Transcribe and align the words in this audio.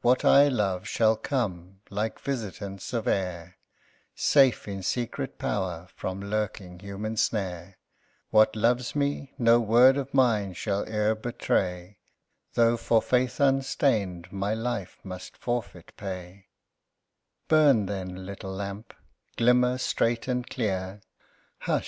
What 0.00 0.24
I 0.24 0.48
love 0.48 0.88
shall 0.88 1.18
come 1.18 1.82
like 1.90 2.18
visitant 2.18 2.94
of 2.94 3.06
air, 3.06 3.58
Safe 4.14 4.66
in 4.66 4.82
secret 4.82 5.36
power 5.36 5.86
from 5.94 6.22
lurking 6.22 6.78
human 6.78 7.18
snare; 7.18 7.76
What 8.30 8.56
loves 8.56 8.96
me, 8.96 9.34
no 9.36 9.60
word 9.60 9.98
of 9.98 10.14
mine 10.14 10.54
shall 10.54 10.88
e'er 10.88 11.14
betray, 11.14 11.98
Though 12.54 12.78
for 12.78 13.02
faith 13.02 13.38
unstained 13.38 14.32
my 14.32 14.54
life 14.54 14.98
must 15.04 15.36
forfeit 15.36 15.92
pay 15.98 16.46
Burn, 17.46 17.84
then, 17.84 18.24
little 18.24 18.54
lamp; 18.54 18.94
glimmer 19.36 19.76
straight 19.76 20.26
and 20.26 20.48
clear 20.48 21.02
Hush! 21.58 21.78